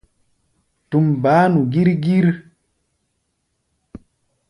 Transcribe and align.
Tum 0.89 1.05
baá 1.23 1.45
nu 1.53 1.61
gír-gír. 1.71 2.27